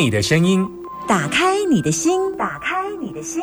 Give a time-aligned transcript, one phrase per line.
[0.00, 0.66] 你的声音，
[1.06, 3.42] 打开你的心，打开你的心，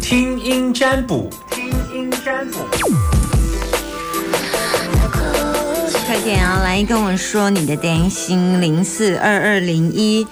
[0.00, 2.60] 听音占卜，听音占卜。
[6.06, 10.26] 快点啊，来跟我说你的担心，零四二二零一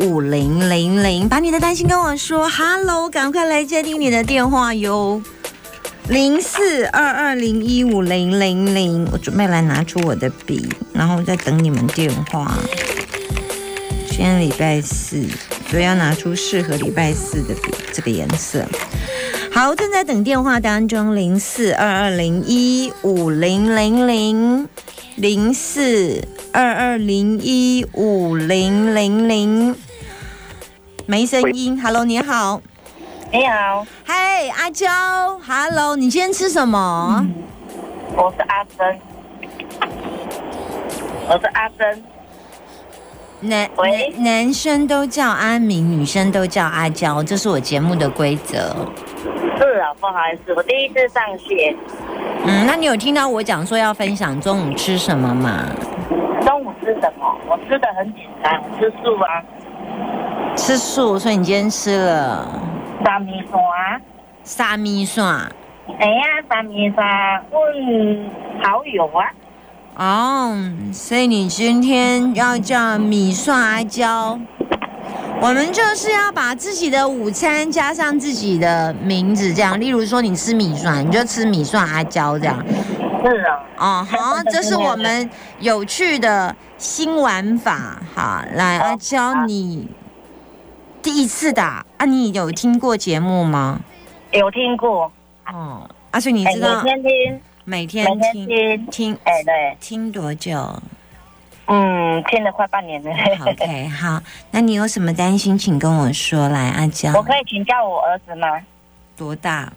[0.00, 2.46] 五零零零，把你的担心跟我说。
[2.50, 5.22] Hello，赶快来接听你的电话哟，
[6.10, 9.08] 零四二二零一五零零零。
[9.10, 12.54] 我准备来拿出我的笔，然后再等你们电话。
[14.16, 15.28] 今天礼拜四，
[15.68, 18.64] 所以要拿出适合礼拜四的笔，这个颜色。
[19.52, 24.68] 好，正在等电话当中，零四二二零一五零零零。
[25.16, 29.76] 零四二二零一五零零零，
[31.04, 31.78] 没声音。
[31.78, 32.62] Hello，你好。
[33.30, 33.86] 你好。
[34.02, 34.88] 嗨，阿娇。
[35.46, 37.26] Hello，你今天吃什么？
[38.16, 38.98] 我是阿珍。
[41.28, 42.02] 我是阿珍。
[43.48, 48.74] 男男男生都叫阿明，女生都叫阿娇，这是我节目的规则。
[49.58, 51.76] 是啊，不好意思，我第一次上线。
[52.44, 55.66] 嗯，那你有听到我讲说要分享中午吃什么吗？
[56.42, 57.34] 中午吃什么？
[57.48, 59.42] 我吃的很简单，我吃素啊。
[60.56, 62.48] 吃素，所以你今天吃了
[63.04, 63.60] 沙米蒜。
[64.42, 65.24] 沙米蒜。
[65.98, 67.06] 哎呀，沙米蒜
[67.50, 68.30] 问
[68.62, 69.30] 好友啊。
[69.96, 70.54] 哦，
[70.92, 74.38] 所以你今天要叫米蒜阿娇。
[75.40, 79.78] 我们就是要把自己的午餐加上自己的名字，这样。
[79.80, 82.62] 例如说，你吃米蒜，你就吃米蒜阿娇这样。
[83.24, 83.64] 是啊。
[83.78, 85.28] 哦，好，这是我们
[85.60, 87.98] 有趣的新玩法。
[88.14, 89.88] 好，来阿娇，你
[91.02, 92.04] 第一次打啊？
[92.04, 93.80] 你有听过节目吗？
[94.32, 95.10] 有听过。
[95.52, 100.80] 哦，阿所以你知道每天听，每天听听，哎对，听多久？
[101.66, 103.10] 嗯，听了快半年了。
[103.44, 104.22] OK， 好，
[104.52, 106.48] 那你有什么担心，请跟我说。
[106.48, 108.46] 来，阿娇，我可以请教我儿子吗？
[109.16, 109.72] 多大？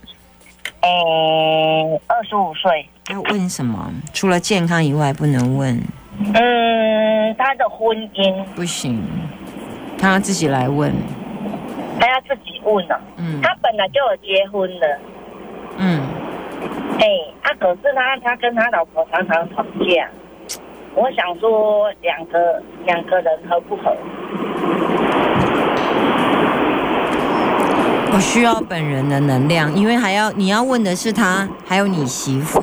[0.81, 2.87] 诶，二十五岁。
[3.09, 3.91] 要问什么？
[4.13, 5.75] 除了健康以外，不能问。
[6.35, 9.03] 嗯，他的婚姻不行，
[9.97, 10.93] 他要自己来问。
[11.99, 13.01] 他要自己问了。
[13.17, 13.41] 嗯。
[13.41, 14.99] 他本来就有结婚了。
[15.77, 16.07] 嗯。
[16.99, 17.05] 哎，
[17.41, 20.09] 他可是他，他跟他老婆常常吵架。
[20.95, 23.95] 我想说，两个两个人合不合？
[28.11, 32.61] 我需要本人的能量，因为还要你要问的是他，还有你媳妇，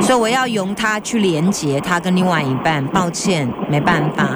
[0.00, 2.84] 所以我要用他去连接他跟另外一半。
[2.88, 4.26] 抱歉，没办法。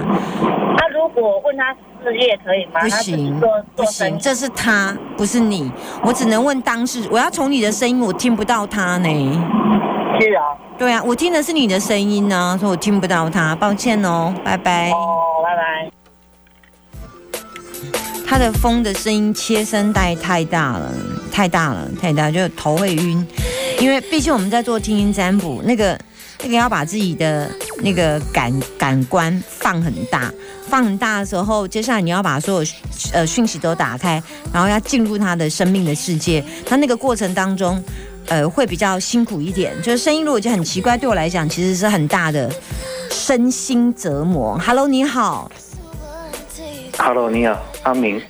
[0.77, 2.81] 那如果问他事业可以吗？
[2.81, 3.41] 不行，
[3.75, 5.71] 不行，这是他，不是你。
[6.05, 9.09] 我只能问当事，我要从你的声音，我听不到他呢。
[10.21, 10.43] 是啊。
[10.79, 14.91] 对啊，我听的是你的声音呢，所以我听不到他，抱歉哦，拜拜。
[14.91, 14.95] 哦，
[18.33, 20.91] 他的风的声音切声带太大了，
[21.31, 23.27] 太大了，太大，就头会晕。
[23.79, 26.01] 因为毕竟我们在做听音占卜，那个
[26.43, 27.51] 那个要把自己的
[27.83, 30.33] 那个感感官放很大，
[30.67, 32.71] 放很大的时候，接下来你要把所有
[33.13, 36.43] 呃讯息都打开，然后要进入他的生命的世界。
[36.65, 37.85] 他那个过程当中。
[38.29, 42.49] 呃，会比较辛苦一点，就是声音如果就很奇怪，对我来讲其实是很大的
[43.11, 44.57] 身心折磨。
[44.65, 45.51] Hello，你好。
[46.99, 48.21] Hello，你好，阿明。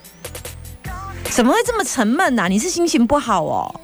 [1.25, 2.47] 怎么会这么沉闷呢？
[2.49, 3.81] 你是心情不好哦？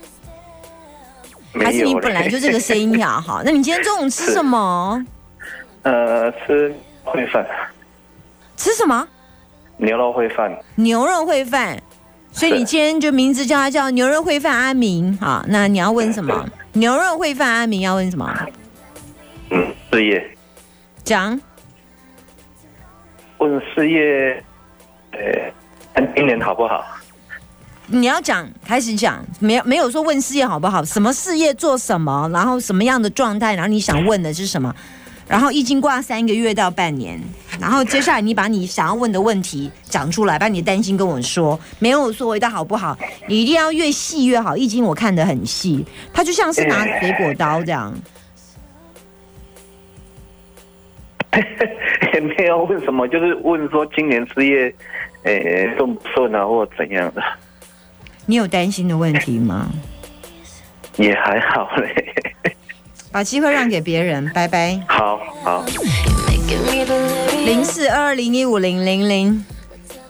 [1.55, 3.21] 还是你本来就这个声音呀？
[3.21, 5.05] 好， 那你今天中午吃什么？
[5.83, 6.75] 呃，吃
[7.05, 7.47] 烩饭。
[8.57, 9.07] 吃什么？
[9.79, 10.57] 牛肉烩饭。
[10.77, 11.81] 牛肉烩饭。
[12.31, 16.47] 所以你今天就名字叫他叫牛肉烩饭阿明好，那你要问什么？
[16.75, 18.33] 牛肉烩饭阿明要问什么？
[19.51, 20.37] 嗯，事业。
[21.03, 21.41] 讲。
[23.39, 24.45] 问事业，
[25.13, 25.19] 呃，
[25.95, 26.85] 看今年好不好？
[27.87, 30.85] 你要讲，开始讲，没有没有说问事业好不好？
[30.85, 32.29] 什么事业做什么？
[32.33, 33.55] 然后什么样的状态？
[33.55, 34.75] 然后你想问的是什么？
[35.27, 37.21] 然后易经挂三个月到半年，
[37.61, 42.97] 然后接下来你把你想要问的问题讲出来，把你的担心跟我说，没有说回答好不好？
[43.27, 44.57] 你一定要越细越好。
[44.57, 47.95] 易经我看得很细，它就像是拿水果刀这样。
[52.19, 54.75] 也没有问什么，就是问说今年事业，
[55.23, 57.23] 诶顺不顺啊，或怎样的？
[58.27, 59.69] 你有担心的问题吗？
[60.97, 62.15] 也还好嘞。
[63.13, 64.79] 把机会让给别人，拜拜。
[64.89, 65.65] 好好。
[67.45, 69.45] 零四二二零一五零零零，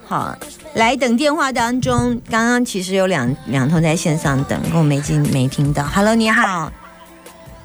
[0.05, 0.35] 好，
[0.73, 5.83] 来等电话当中，刚刚其实有两两通在线上等，我没听没听到。
[5.83, 6.71] Hello，你好。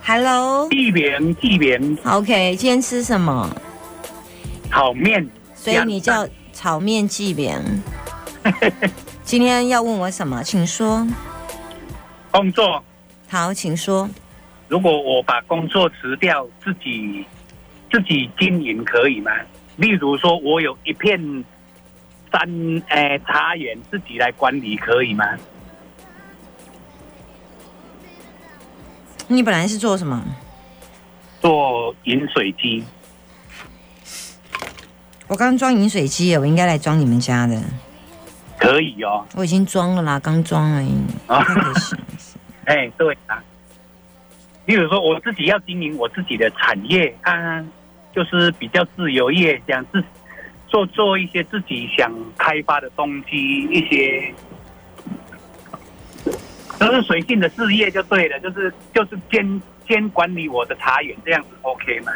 [0.05, 0.69] Hello。
[0.69, 1.99] 地边地边。
[2.05, 3.51] OK，今天吃什么？
[4.75, 5.25] 炒面。
[5.55, 7.63] 所以你叫炒面纪扁。
[9.23, 10.43] 今天要问我什么？
[10.43, 11.07] 请说。
[12.33, 12.83] 工作。
[13.29, 14.11] 好，请说。
[14.67, 17.25] 如果我把工作辞掉，自己
[17.91, 19.31] 自己经营可以吗？
[19.77, 21.19] 例如说，我有一片
[22.33, 25.25] 山，诶，茶园自己来管理可以吗？
[29.29, 30.23] 你本来是做什么？
[31.41, 32.85] 做饮水机。
[35.27, 37.61] 我刚装饮水机，我应该来装你们家的。
[38.59, 39.25] 可以哦。
[39.35, 40.95] 我已经装了啦，刚装而已。
[41.27, 41.45] 啊。
[42.67, 43.43] 哎，对啊。
[44.67, 47.65] 例如说，我自己要经营我自己的产业啊，
[48.15, 50.03] 就是比较自由业，想自
[50.69, 54.35] 做做一些自己想开发的东西，一些。
[56.79, 62.13] 都是随性的事业就对了，就是就是兼兼管理我的茶园这样子，OK 吗？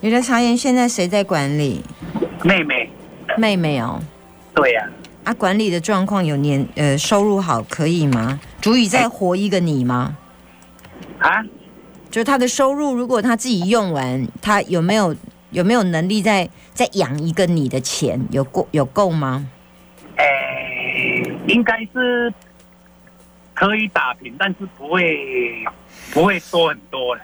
[0.00, 1.82] 你的茶园现在谁在管理？
[2.44, 2.88] 妹妹，
[3.36, 4.00] 妹妹哦。
[4.54, 4.88] 对呀。
[5.24, 8.40] 啊，管理的状况有年呃收入好可以吗？
[8.62, 10.16] 足以再活一个你吗？
[11.18, 11.42] 啊？
[12.10, 15.14] 就是他的收入，如果他自己用完，他有没有
[15.50, 18.24] 有没有能力再再养一个你的钱？
[18.30, 19.46] 有够有够吗？
[20.16, 22.32] 诶，应该是。
[23.54, 25.64] 可以打平，但是不会
[26.12, 27.22] 不会多很多了。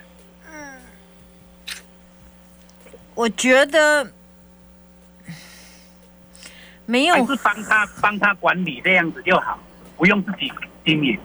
[0.53, 0.75] 嗯，
[3.15, 4.11] 我觉得
[6.87, 9.59] 没有，还是帮他帮他管理这样子就好，
[9.97, 10.53] 不用自己
[10.85, 11.19] 经营。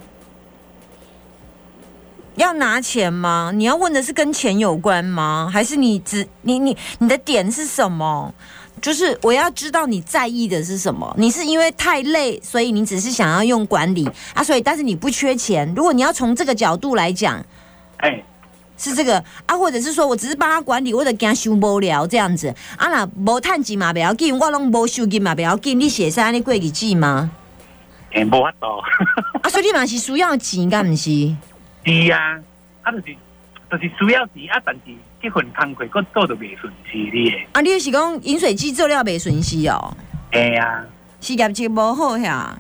[2.36, 3.52] 要拿钱吗？
[3.54, 5.50] 你要问的是跟钱有关吗？
[5.52, 8.34] 还是你只你你你的点是什么？
[8.82, 11.14] 就是我要知道你在意的是什么？
[11.18, 14.42] 你是因为太累，所以你只是想要用管理啊？
[14.42, 15.74] 所以但是你不缺钱。
[15.76, 17.46] 如果你要从这个角度来讲，
[17.98, 18.24] 哎，
[18.80, 22.48] 是这个啊，或者是说我只是帮他管理，我者给他收无聊这样子
[22.78, 22.88] 啊？
[22.88, 25.80] 那无趁钱嘛不要紧，我拢无收金嘛不要紧。
[25.80, 27.30] 你写上你过日子吗？
[28.14, 28.66] 哎，无法度。
[29.44, 31.36] 啊，所以你嘛是需要钱，敢唔是？
[31.86, 32.40] 是啊，
[32.82, 33.16] 啊就是
[33.70, 34.82] 就是需要钱啊，但是。
[35.22, 37.46] 这份工课我做得未顺利哩。
[37.52, 39.94] 啊，你是讲饮水机做了袂顺利哦？
[40.32, 40.82] 哎呀，
[41.20, 42.58] 事业绩无好呀。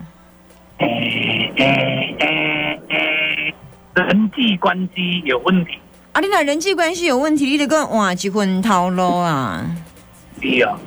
[0.79, 3.53] 诶诶诶诶，
[3.93, 5.78] 人际关系有问题。
[6.19, 9.65] 啊，你那人际关系有问题，你得讲换一份头路啊。
[10.41, 10.77] 是啊。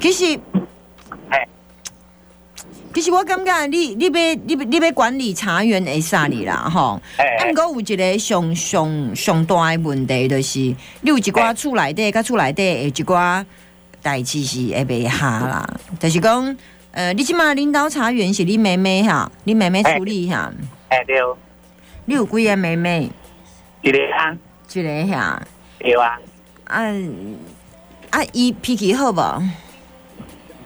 [0.00, 0.40] 其实。
[2.92, 4.10] 其实我感觉你你要
[4.44, 7.00] 你你要管理茶园会啥哩啦吼，
[7.46, 13.44] 不过有一个上上上大的问题就是，你有一寡厝内底甲厝内底有一寡
[14.02, 15.64] 代志是会袂下啦，
[16.00, 16.56] 就是讲
[16.90, 20.52] 呃，你即码领导茶园是你妹妹哈，你妹妹处理哈。
[20.88, 21.16] 哎对。
[22.06, 23.08] 你有几个妹妹？
[23.82, 24.36] 一个啊。
[24.72, 25.38] 一个遐。
[25.78, 26.18] 对啊。
[26.64, 26.84] 啊
[28.10, 29.14] 啊，伊脾气好无？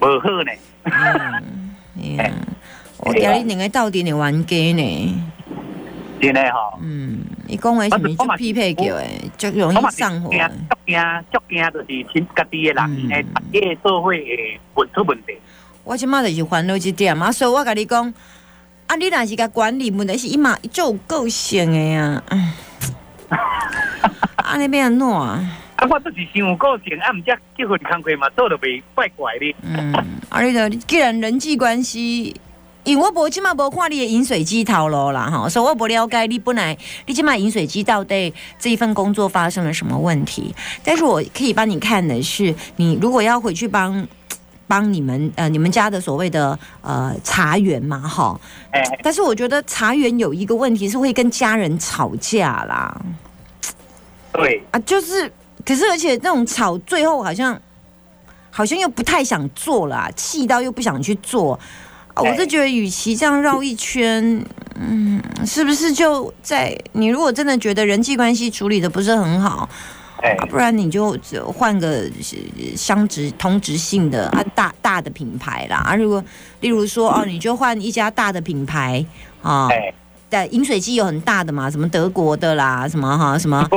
[0.00, 0.52] 无好呢。
[0.84, 1.74] 嗯。
[2.18, 2.32] 哎，
[2.98, 5.24] 我惊你两个到底你玩家呢？
[6.20, 6.78] 真的哈。
[6.80, 10.30] 嗯，伊讲话是咪就匹配叫诶，就容易上火。
[10.30, 10.36] 足
[10.86, 10.98] 惊
[11.30, 15.34] 足惊，就是亲家己的人诶，大家社会会问出问题。
[15.84, 18.12] 我即马就是烦恼这点嘛，所以我甲你讲，
[18.86, 22.22] 啊，你若是甲管理问题是伊嘛就有个性诶呀。
[24.36, 25.08] 啊，你变安怎？
[25.08, 29.54] 啊，我都是想有个性，啊，毋则结婚工课嘛做得袂怪怪的。
[29.62, 29.92] 嗯，
[30.28, 32.34] 啊，你着既然人际关系，
[32.84, 36.76] 因为我无即码无看你的饮水机头路啦，哈，所以我不了解你本来
[37.06, 40.54] 你即码饮水机到底这一份工作发生了什么问题。
[40.84, 44.06] 但是我可以帮你看的是，你如果要回去帮
[44.74, 48.40] 帮你们呃你们家的所谓的呃茶园嘛，哈，
[48.72, 53.00] 哎，但是我觉得茶园有一个问题是会跟家人吵架啦。
[54.32, 55.30] 对啊，就是。
[55.66, 57.58] 可是，而且那种吵，最后好像
[58.50, 61.58] 好像又不太想做了，气到又不想去做。
[62.16, 69.66] 我是觉得，与其这样绕一圈，嗯，是不是就在你如果真的觉得人际关系处理的不是很好，
[70.48, 71.16] 不然你就
[71.54, 72.10] 换个
[72.76, 75.76] 相值同值性的啊大大的品牌啦。
[75.78, 76.22] 啊，如果
[76.60, 79.04] 例如说哦，你就换一家大的品牌
[79.42, 79.68] 啊，
[80.30, 83.58] 在饮水机有很大的嘛，什么德国的啦，什么哈什么。
[83.58, 83.68] 啊，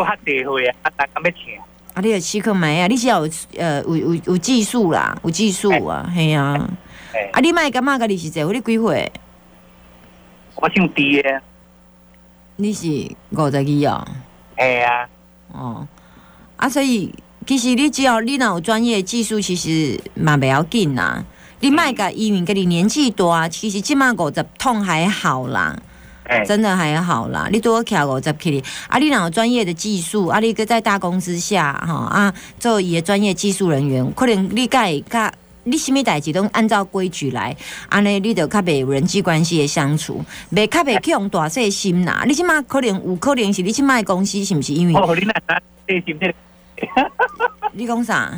[0.82, 1.60] 啊，大家要钱。
[1.94, 2.02] 啊！
[2.02, 2.88] 你有七克买啊？
[2.88, 6.56] 你是要有呃有有有技术啦，有技术啊，嘿啊！
[7.34, 7.40] 啊！
[7.42, 7.98] 你卖干嘛？
[7.98, 8.54] 个你是做？
[8.54, 9.12] 你几岁？
[10.56, 11.42] 我姓狄的。
[12.56, 12.88] 你是
[13.32, 14.08] 五十几啊？
[14.58, 15.10] 系啊。
[15.52, 15.88] 哦。
[16.58, 17.14] 啊，所以
[17.46, 21.24] 其实你只要你若有专业技术，其实嘛袂要紧啦。
[21.60, 25.76] 你卖个医院跟你年纪大，其实起码五十痛还好啦。
[26.46, 27.48] 真的还好啦。
[27.52, 35.34] 你多徛五十 K 啊，你若有专业的技术，啊，你搁在大公司下哈啊，做伊的专业技术人员，可能你该甲
[35.64, 37.56] 你什么代志都按照规矩来，
[37.88, 40.24] 安尼你就较袂有人际关系的相处，
[40.54, 42.24] 袂较袂去用大细心啦。
[42.28, 44.94] 你即码可能有可能是你即卖公司是毋是因为？
[45.00, 45.34] 哦，你那
[45.88, 46.34] 细心的。
[47.74, 48.32] 你讲啥？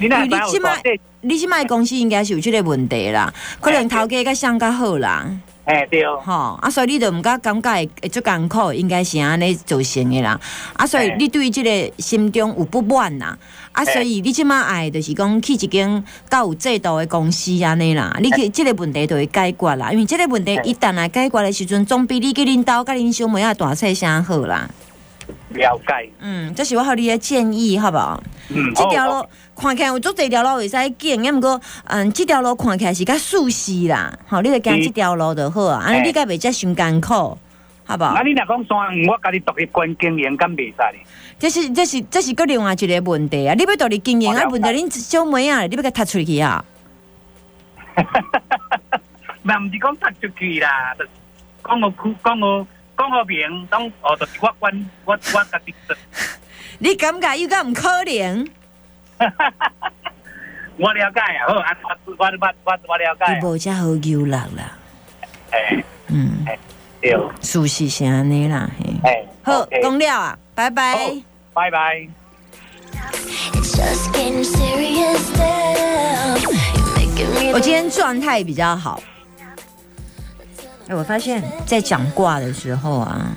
[0.00, 0.08] 你
[0.50, 0.82] 即卖
[1.20, 5.26] 你即卖公司应该是有即个问题啦，可能头家甲相较好啦。
[5.64, 10.40] 哎，对哦，吼啊，所以你就毋敢感觉会足艰苦，应该是安尼造成的啦。
[10.72, 13.36] 啊，所以你对即个心中有不满啦。
[13.70, 18.16] 啊，所以你即马爱就是讲去一间较有制度的公司安尼啦。
[18.20, 24.68] 你去即个问题就会解决啦，因为即个问题一旦来解决的时阵，总比你去领导甲恁小妹仔大细声好啦。
[25.54, 26.10] 了解。
[26.20, 28.22] 嗯，这是我互你的建议，好不好？
[28.48, 28.72] 嗯。
[28.74, 34.12] 这条路看起来有足这条路会使行，也毋过，嗯，这条路看起来是较舒适啦。
[34.26, 35.84] 好，你就行这条路就好啊。
[35.84, 37.38] 安尼你该袂遮伤艰苦，
[37.84, 38.10] 好不好？
[38.14, 40.74] 啊，你若讲山，我家己独立关经营，敢袂使
[41.38, 43.54] 这是这是这是个另外一个问题啊！
[43.54, 44.48] 你要独立经营啊？
[44.48, 46.64] 问题恁小妹啊，你要甲踢出去啊？
[47.94, 49.00] 哈哈哈哈哈！
[49.42, 50.94] 嘛，毋是讲踢出去啦，
[51.64, 51.92] 讲我
[52.24, 52.66] 讲我。
[52.96, 55.96] 讲好明，当哦，就是我管我我家己做。
[56.78, 58.48] 你感觉又敢唔可能？
[60.78, 61.54] 我了解啊，好，
[62.06, 63.34] 我我我我我了解。
[63.34, 64.78] 你无遮好游乐啦。
[65.50, 66.44] 哎，嗯，
[67.00, 68.68] 对，熟悉是安尼啦。
[69.04, 71.22] 哎，好，讲了啊，拜拜，
[71.52, 72.08] 拜拜。
[77.52, 79.02] 我今天状态比较好。
[80.88, 83.30] 哎，我发现，在讲卦的时候啊，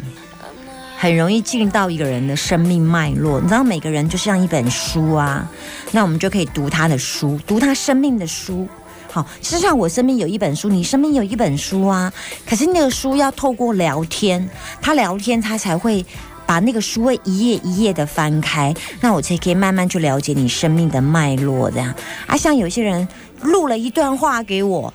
[0.97, 3.39] 很容易进到一个人的生命脉络。
[3.39, 5.47] 你知道，每个人就像一本书啊，
[5.91, 8.67] 那我们就可以读他的书，读他生命的书。
[9.11, 12.11] 好，实际上我身边有一本书，你身边有一本书啊。
[12.47, 14.49] 可是那个书要透过聊天，
[14.81, 16.03] 他聊天，他才会
[16.47, 21.69] 把那个书会一页一页的翻开，那我才可以慢慢去了解你生命的脉络。
[21.69, 21.93] 这样
[22.25, 23.07] 啊，像有些人
[23.41, 24.91] 录了一段话给我，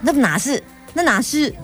[0.00, 0.60] 那哪是？
[0.94, 1.54] 那哪是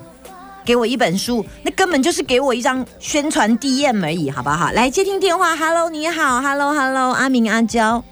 [0.65, 1.45] 给我一本书？
[1.63, 4.71] 那根本就是给我一张宣传 DM 而已，好不好？
[4.73, 8.05] 来接听电话，Hello，你好，Hello，Hello，阿明，阿娇，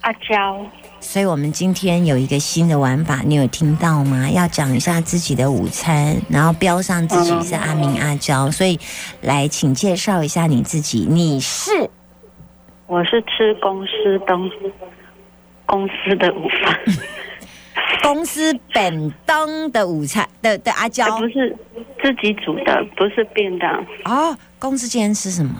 [0.00, 0.66] 阿娇。
[1.00, 4.28] 所以我们今天有一个新的玩法，你有听到吗？
[4.30, 8.50] 要讲一下自己的午餐，然后标上自己是阿明阿娇。
[8.50, 8.78] 所以
[9.22, 11.06] 来，请介绍一下你自己。
[11.08, 11.90] 你是？
[12.86, 14.50] 我是吃公司东
[15.64, 16.78] 公司的午饭。
[18.02, 21.56] 公司本当的午餐的的阿娇不是
[22.02, 24.36] 自己煮的，不是便当哦。
[24.58, 25.54] 公司今天吃什么？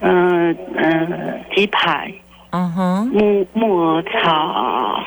[0.00, 2.12] 嗯嗯，鸡排。
[2.50, 5.02] 嗯哼，木木耳炒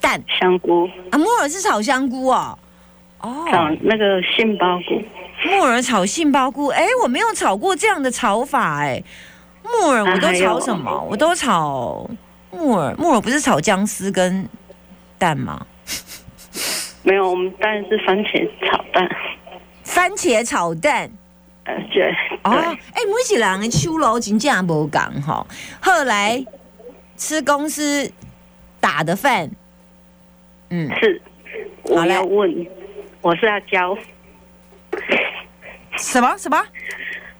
[0.00, 2.58] 蛋香菇啊，木耳是炒香菇哦。
[3.20, 5.02] 哦，炒那个杏鲍菇。
[5.48, 9.02] 木耳炒杏鲍菇，哎，我没有炒过这样的炒法哎。
[9.62, 11.06] 木耳我都炒什么？
[11.10, 12.08] 我都炒
[12.50, 14.48] 木耳，木耳不是炒姜丝跟。
[15.18, 15.66] 蛋吗？
[17.02, 19.08] 没有，我们蛋是番茄炒蛋。
[19.82, 21.10] 番茄炒蛋，
[21.64, 22.10] 呃，对。
[22.44, 25.46] 哦，哎，每一人的手路真正无共哈。
[25.80, 26.44] 后来
[27.16, 28.10] 吃公司
[28.80, 29.50] 打的饭，
[30.70, 31.20] 嗯，是。
[31.82, 32.66] 我要问，
[33.20, 33.96] 我是要教
[35.98, 36.64] 什么什么？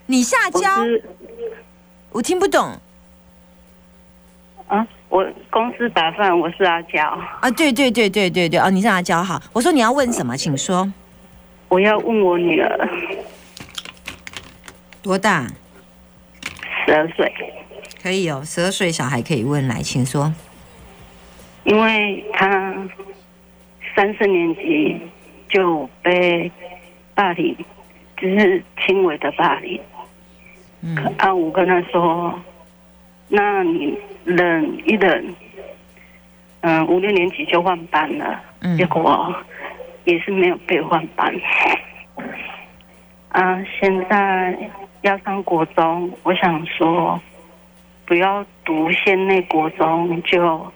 [0.07, 0.61] 你下教？
[2.11, 2.79] 我听不懂。
[4.69, 4.87] 啊？
[5.15, 7.01] 我公司打饭，我是阿娇
[7.41, 9.41] 啊，对对对对对对，哦，你是阿娇好。
[9.53, 10.93] 我说你要问什么，请说。
[11.69, 12.89] 我要问我女儿
[15.01, 15.47] 多大？
[16.85, 17.33] 十二岁。
[18.03, 20.35] 可以哦，十二岁小孩可以问来，请说。
[21.63, 22.75] 因为他
[23.95, 25.01] 三四年级
[25.49, 26.51] 就被
[27.15, 27.57] 霸凌，
[28.17, 29.81] 只是轻微的霸凌。
[30.81, 32.37] 嗯，啊，我跟他说。
[33.29, 35.35] 那你忍一忍，
[36.61, 38.41] 嗯，五六年级就换班了，
[38.77, 39.35] 结果
[40.05, 41.35] 也是没有被换班。
[43.31, 44.57] 啊，现在
[45.03, 47.21] 要上国中，我想说，
[48.07, 50.73] 不要读县内国中，就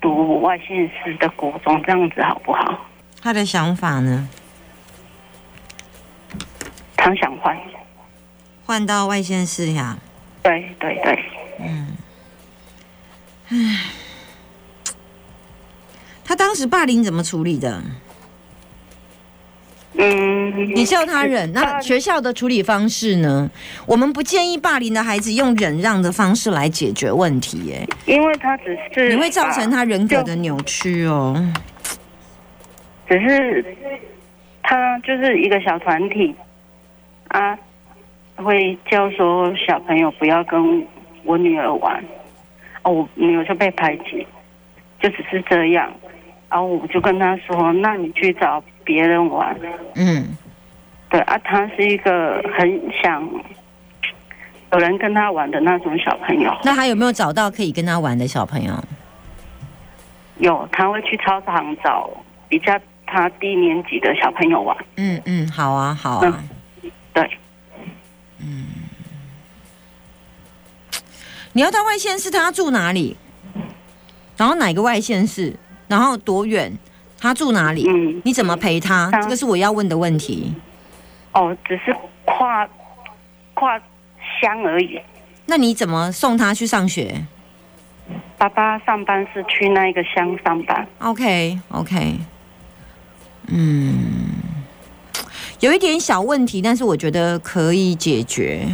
[0.00, 2.78] 读外县市的国中，这样子好不好？
[3.22, 4.28] 他的想法呢？
[6.96, 7.56] 他想换，
[8.66, 9.96] 换到外县市呀？
[10.42, 11.18] 对对对。
[11.58, 11.86] 嗯，
[13.48, 13.56] 唉，
[16.24, 17.82] 他当时霸凌怎么处理的？
[19.94, 23.50] 嗯，你叫他忍，那学校的处理方式呢？
[23.86, 31.52] 我们不建议霸凌的孩子用忍让的方式来解决问题，耶，因为他只是你会造成他人格的扭曲哦。
[33.06, 33.62] 只是
[34.62, 36.34] 他就是一个小团体
[37.28, 37.54] 啊，
[38.36, 40.86] 会教说小朋友不要跟
[41.24, 42.02] 我女儿玩，
[42.82, 44.26] 哦，我女儿就被排挤，
[45.00, 45.92] 就只是这样，
[46.50, 49.56] 然后我就跟他说，那你去找别人玩，
[49.94, 50.36] 嗯，
[51.08, 53.28] 对啊，他是一个很想
[54.72, 56.52] 有人跟他玩的那种小朋友。
[56.64, 58.72] 那还有没有找到可以跟他玩的小朋友？
[60.38, 62.10] 有，他会去操场找
[62.48, 64.76] 比较他低年级的小朋友玩。
[64.96, 66.44] 嗯嗯，好啊，好啊。
[67.12, 67.30] 对。
[68.40, 68.66] 嗯。
[71.52, 73.16] 你要到外县市，他住哪里？
[74.36, 75.54] 然后哪个外县市？
[75.86, 76.72] 然后多远？
[77.20, 77.86] 他住哪里？
[77.88, 78.20] 嗯。
[78.24, 79.10] 你怎么陪他？
[79.22, 80.54] 这个是我要问的问题。
[81.32, 81.94] 哦，只是
[82.24, 82.68] 跨
[83.54, 83.78] 跨
[84.40, 84.98] 乡而已。
[85.46, 87.26] 那你怎么送他去上学？
[88.38, 90.86] 爸爸上班是去那一个乡上班。
[90.98, 92.18] OK OK，
[93.46, 94.32] 嗯，
[95.60, 98.66] 有一点小问题，但是我觉得可以解决。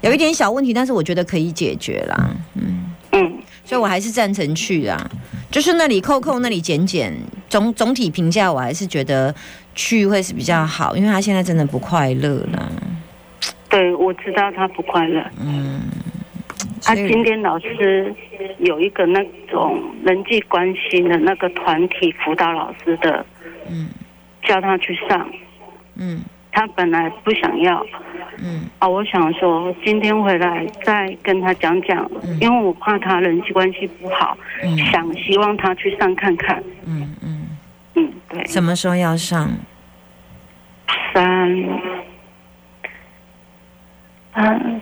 [0.00, 2.30] 有一点小问题，但是我觉得可以解决啦。
[2.54, 5.10] 嗯嗯，所以我还是赞成去啊。
[5.50, 7.12] 就是那里扣扣，那里减减，
[7.48, 9.34] 总总体评价我还是觉得
[9.74, 12.72] 去会是比较好，因为他现在真的不快乐了。
[13.68, 15.24] 对，我知道他不快乐。
[15.40, 15.82] 嗯。
[16.80, 18.14] 他今天老师
[18.58, 23.26] 有一个那种人际关系的那个团体辅导老师的，
[23.68, 23.90] 嗯，
[24.42, 25.28] 叫他去上，
[25.96, 26.22] 嗯，
[26.58, 27.86] 他本来不想要，
[28.38, 32.10] 嗯，啊，我想说今天回来再跟他讲讲，
[32.40, 37.48] 因为我怕他人际关系不好，嗯，想希望他去上看看，嗯嗯
[37.94, 39.48] 嗯，对，什么时候要上？
[41.14, 41.22] 三，
[44.32, 44.80] 嗯。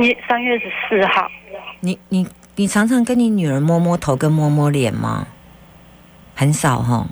[0.00, 1.30] 一三月十四号，
[1.80, 5.26] 你你你常常跟你女儿摸摸头跟摸摸脸吗？
[6.34, 7.06] 很少哈。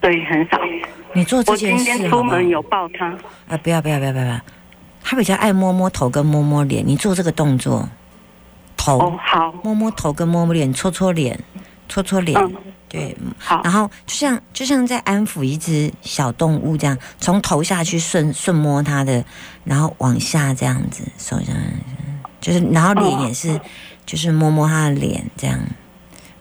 [0.00, 0.60] 对，很少。
[1.14, 3.06] 你做这件事，我今天出门有抱他。
[3.48, 4.40] 啊，不要不要不要不要！
[5.02, 7.88] 他比较爱摸摸头跟摸摸脸，你做这个动作，
[8.76, 11.38] 头好，摸摸头跟摸摸脸，搓搓脸，
[11.88, 12.40] 搓搓脸。
[12.88, 19.24] 对，好，然后就像就像在安抚一只小动物这样，从头下去顺顺摸它的，
[19.64, 21.54] 然后往下这样子，手上
[22.40, 23.60] 就是，然后脸也是，
[24.06, 25.58] 就是摸摸它的脸这样。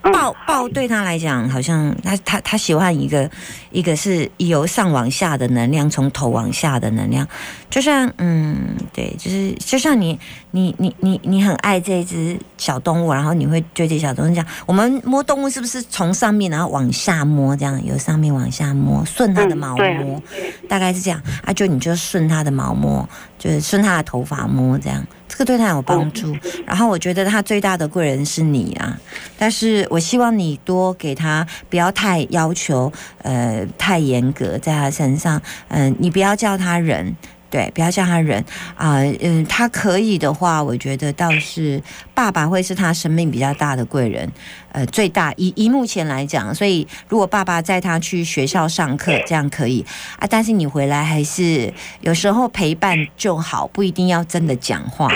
[0.04, 3.30] 抱抱对他来讲，好像他他他喜欢一个
[3.72, 7.26] 一个是由上往下的能量，从头往下的能量，
[7.74, 8.56] 就像嗯，
[8.94, 10.20] 对，就是就像你
[10.52, 20.22] 你你你你很爱这只小动物，然后你会对这小动物这样，我们摸动物是不是从上面然后往下摸，这样由上面往下摸，顺它的毛摸，
[20.70, 23.10] 大概是这样啊，就你就顺它的毛摸，
[23.40, 25.04] 就是顺它的头发摸这样。
[25.28, 26.32] 这个对它有帮助，
[26.64, 28.96] 然后我觉得他最大的贵人是你啊，
[29.36, 37.16] 但是我希望你多给他，不要太要求，呃，太严格在他身上，嗯，你不要叫他忍。
[37.54, 38.44] 对，不要叫他忍
[38.76, 41.80] 啊，嗯，他可以的话，我觉得倒是
[42.16, 44.28] 爸爸会是他生命比较大的贵人，
[44.72, 49.86] 呃，最大以以目前来讲，所以如果爸爸载他去学校上课，这样可以
[50.18, 55.08] 啊，但是你回来还是有时候陪伴就好，不一定要真的讲话。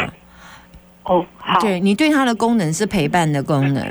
[1.05, 3.83] 哦，好，对你对他的功能是陪伴的功能，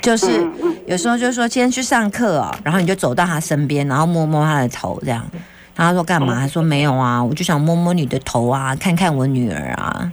[0.00, 0.46] 就是
[0.86, 5.28] 有时候就是说今天去上课哦，然后你就走到他身边，然后摸摸他的头这样。
[5.74, 6.34] 他说干嘛？
[6.40, 10.12] 他说没有啊，我就想摸摸你的头啊，看看我女儿啊。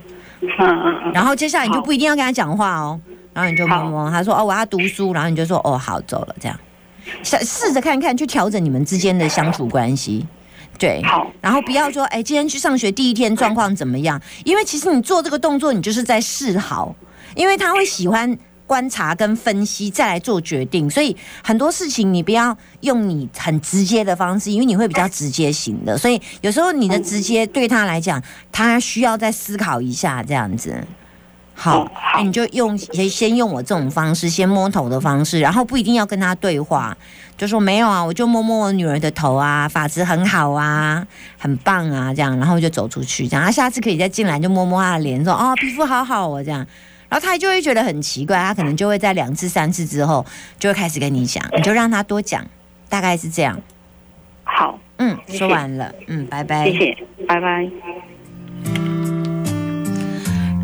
[1.14, 3.00] 然后接下来你就不一定要跟他讲话哦，
[3.34, 4.10] 然后你就摸摸。
[4.10, 6.36] 他说哦，我要读书，然后你就说哦，好，走了。
[6.40, 6.60] 这样，
[7.22, 10.26] 想试着看看，去调整你们之间的相处关系。
[10.80, 11.28] 对，好。
[11.40, 14.20] 然后不要说哎，今天去上学第一天状况怎么样？
[14.44, 16.96] 因为其实你做这个动作，你就是在示好，
[17.36, 18.38] 因为他会喜欢。
[18.72, 20.90] 观察跟分析，再来做决定。
[20.90, 25.98] 所以很多事情你不要用你很直接的方式，因为你会比较直接型的。
[25.98, 30.82] 所以有时候你的直接对他来讲，他需要再思考一下这样子。
[31.54, 36.96] 好，那你就用先先用我这种方式，先摸头的方式，然后不一定要跟他对话，
[37.38, 41.06] 就说没有啊，我就摸摸我女儿的头啊，发质很好啊，
[41.38, 46.66] 很棒啊，这样，然后就走出去，这样，他下次可以再进来就摸摸他的脸，说哦，皮肤好好哦，这样。
[47.12, 50.26] 然后他就会觉得很奇怪，他可能就会在两次、三次之后
[50.58, 52.42] 就会开始跟你讲，你就让他多讲，
[52.88, 53.60] 大概是这样。
[54.46, 56.98] 好，嗯，说完了，嗯，拜拜，谢谢，
[57.28, 57.70] 拜拜。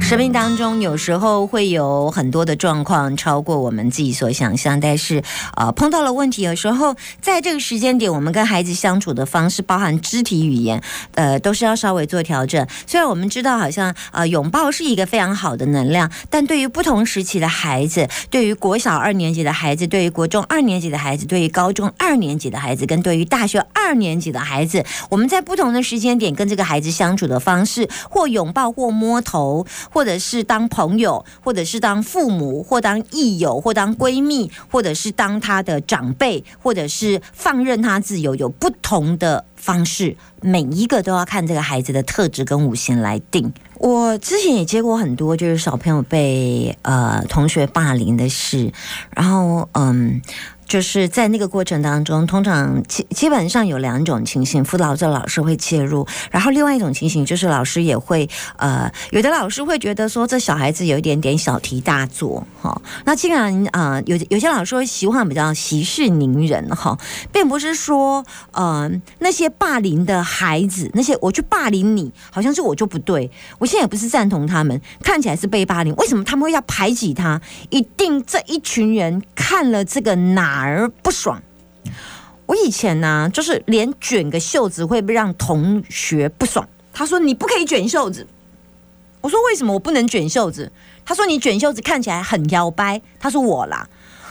[0.07, 5.21] 生命当中有时候会有很多的状况超过我们自己所想象，但是
[5.57, 10.81] 呃碰到了问题，有时候在这个时间点，我们跟孩子相处的方式，包含肢体语言，
[11.15, 12.65] 呃，都是要稍微做调整。
[12.85, 29.67] 虽然我们知道好像呃拥抱是一个非常好的能量，但对于不同时期的孩子，对于国小二年级的孩子，对于国中二年级的孩子，对于高中二年级的孩子，跟对于大学二年级的孩子，我们在不同的时间点跟这个孩子相处的方式，或拥抱，或摸头。
[29.97, 43.51] 或者是当朋友，或者是当父母，或当益友，或当闺蜜，或者是当他的长辈，或者是放任他自由，有不同的方式，每一个都要看这个孩子的特质跟五行来定。
[43.79, 48.71] 我之前也接过很多，就是小朋友被呃同学霸凌的事，
[49.09, 50.21] 然后嗯。
[50.67, 62.81] 就是在那个过程当中，通常基基本上有两种情形，辅导这老师会介入，然后另外一种情形就是老师也会，呃，有的老师会觉得说这小孩子有一点点小题大做，哈。
[63.05, 66.97] 那既然啊，有有些老师会习惯比较息事宁人，哈，
[67.31, 77.39] 并不是说，呃，那些霸凌的孩子，那些我去霸凌你，好像是我就不对，我现在也不是赞同他们，看起来是被霸凌，为什么他们会要排挤他？
[77.69, 80.56] 一定这一群人看了这个哪？
[80.57, 81.39] 反而不爽。
[82.47, 86.67] 我以前呢，就是连卷个袖子会让同学不爽。
[86.91, 88.25] 他说你不可以卷袖子。
[89.21, 90.71] 我说为什么我不能卷袖子？
[91.05, 92.99] 他说你卷袖子看起来很摇摆。
[93.19, 93.87] 他说我啦，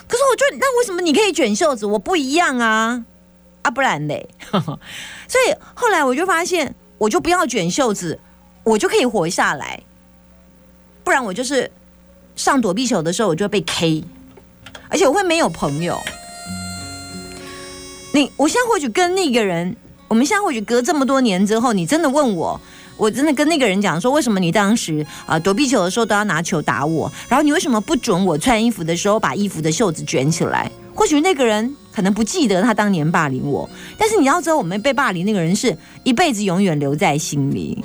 [0.08, 3.04] 可是我就那为什么你可以卷袖子，我不一样啊？
[3.62, 4.28] 啊，不然嘞。
[4.50, 8.18] 所以后来我就发现，我就不要卷袖子，
[8.64, 9.80] 我就可以活下来。
[11.04, 11.70] 不然我就是
[12.34, 14.02] 上躲避球的时候，我就被 K。
[14.88, 15.98] 而且我会没有朋友。
[18.12, 19.76] 你，我现在或许跟那个人，
[20.08, 22.58] 我们现在或许隔这么多年之后，你真的问我，
[22.96, 27.12] 我真的跟那个人讲说，为什么你当时啊躲避球的时候都要拿球打我？
[27.28, 30.70] 然后你为什么不准我穿衣服的时候把衣服的袖子卷起来？
[30.94, 33.68] 或许那个人可能不记得他当年霸凌我，
[33.98, 37.84] 但是你要知道，我们被霸凌那个人是一辈子永远留在心里。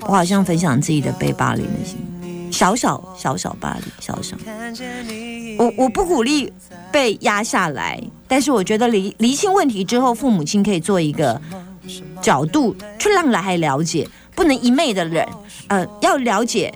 [0.00, 1.96] 我好像分享自己的被霸凌的心。
[2.50, 4.36] 小小小小巴黎，小小。
[5.58, 6.52] 我我不鼓励
[6.90, 11.40] 被压下来，但是我觉得离离清问题之后，父母亲可以做一个
[12.20, 15.26] 角度去让来孩了解，不能一昧的忍。
[15.68, 16.72] 呃，要了解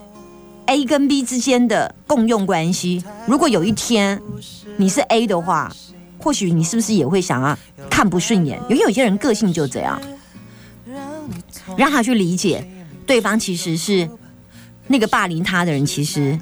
[0.66, 3.02] A 跟 B 之间的共用关系。
[3.26, 4.20] 如果有一天
[4.76, 5.72] 你是 A 的话，
[6.18, 7.58] 或许你是不是也会想要
[7.90, 8.60] 看不顺眼？
[8.68, 10.00] 因为有些人个性就这样，
[11.76, 12.66] 让他去理解
[13.06, 14.08] 对方其实是。
[14.86, 16.38] 那个霸凌他的人，其实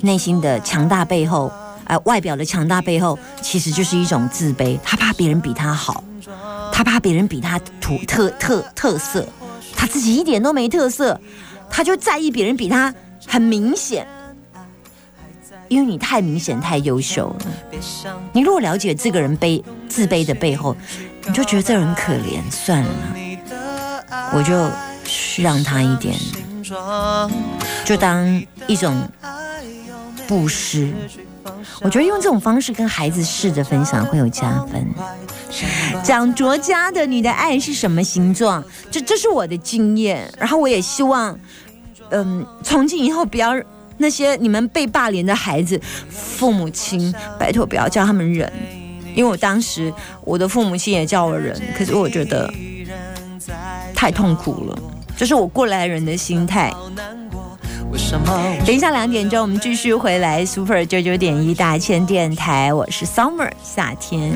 [0.00, 1.52] 内心的强大背后，
[1.84, 4.78] 呃，外表的强大背后，其实就是一种自卑。
[4.82, 6.02] 他怕别人比他好，
[6.72, 9.26] 他怕别人比他土特特特色，
[9.76, 11.20] 他自己一点都没特色，
[11.70, 12.92] 他就在意别人比他
[13.26, 14.06] 很明显。
[15.68, 17.46] 因为你太明显、太优秀了。
[18.32, 20.76] 你如果了解这个人背自卑的背后，
[21.26, 22.90] 你就觉得这人可怜，算了，
[24.34, 24.70] 我就
[25.42, 26.14] 让他一点。
[27.84, 29.06] 就当一种
[30.26, 30.92] 布施，
[31.82, 34.86] 我觉得用这种方式跟孩子试着分享会有加分。
[36.02, 38.64] 讲卓家的你的爱是什么形状？
[38.90, 41.38] 这这是我的经验，然后我也希望，
[42.10, 43.54] 嗯，从今以后不要
[43.98, 48.50] 那些你们被霸凌的孩子，父母亲拜托不要叫他们忍，
[49.14, 52.52] 因为我当时我的父母亲也叫我忍，可是我觉得
[53.94, 54.78] 太痛苦了。
[55.16, 56.72] 这是我过来人的心态。
[58.66, 64.32] 等一下两点钟，我们继续回来 Super 九九点一大千电台，我是 Summer 夏天。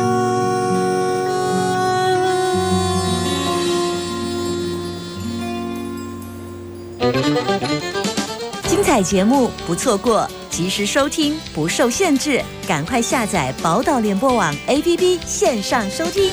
[8.66, 10.28] 精彩节目不错过。
[10.54, 16.30] 及时收听，不受限制，赶快下载宝岛联播网 APP 线上收听。